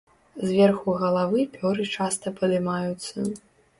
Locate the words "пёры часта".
1.57-2.27